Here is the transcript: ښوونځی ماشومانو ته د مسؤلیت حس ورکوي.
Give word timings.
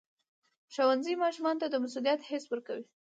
ښوونځی 0.73 1.13
ماشومانو 1.23 1.61
ته 1.61 1.67
د 1.69 1.75
مسؤلیت 1.83 2.19
حس 2.29 2.43
ورکوي. 2.49 2.85